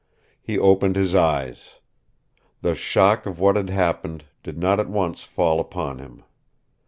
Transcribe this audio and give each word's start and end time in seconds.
He 0.41 0.57
opened 0.57 0.95
his 0.95 1.13
eyes. 1.13 1.75
The 2.63 2.73
shock 2.73 3.27
of 3.27 3.39
what 3.39 3.55
had 3.55 3.69
happened 3.69 4.25
did 4.41 4.57
not 4.57 4.79
at 4.79 4.89
once 4.89 5.21
fall 5.23 5.59
upon 5.59 5.99
him. 5.99 6.23